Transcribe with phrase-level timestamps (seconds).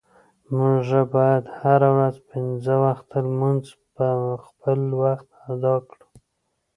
[0.55, 4.07] مونږه باید هره ورځ پنځه وخته مونز په
[4.45, 6.05] خپل وخت اداء کړو.